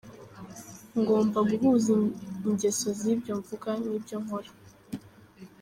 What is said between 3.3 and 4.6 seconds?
mvuga n’ibyo nkora.